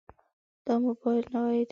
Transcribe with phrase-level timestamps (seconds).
[0.65, 1.69] دا موبایل نوی دی.